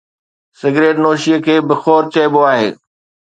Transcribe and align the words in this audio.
Cigarette 0.59 0.95
نوشي 1.03 1.35
کي 1.45 1.55
بخور 1.69 2.01
چئبو 2.13 2.41
آهي. 2.51 2.69